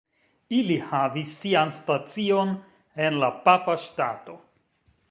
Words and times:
Ili 0.59 0.77
havis 0.93 1.33
sian 1.41 1.75
stacion 1.77 2.57
en 3.09 3.21
la 3.27 3.31
Papa 3.47 3.79
Ŝtato. 3.87 4.43